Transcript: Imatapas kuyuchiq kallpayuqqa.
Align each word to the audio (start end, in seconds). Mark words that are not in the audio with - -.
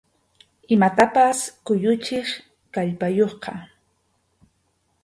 Imatapas 0.75 1.37
kuyuchiq 1.65 2.27
kallpayuqqa. 2.73 3.53